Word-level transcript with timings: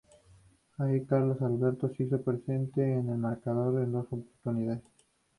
Allí 0.79 1.05
Carlos 1.05 1.39
Alberto 1.43 1.93
se 1.93 2.05
hizo 2.05 2.19
presente 2.19 2.81
en 2.81 3.07
el 3.07 3.19
marcador 3.19 3.83
en 3.83 3.91
dos 3.91 4.07
oportunidades. 4.09 4.81